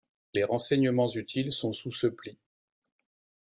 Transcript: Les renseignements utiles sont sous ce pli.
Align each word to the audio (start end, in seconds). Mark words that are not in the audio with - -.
Les 0.33 0.43
renseignements 0.43 1.09
utiles 1.11 1.51
sont 1.51 1.73
sous 1.73 1.91
ce 1.91 2.07
pli. 2.07 2.39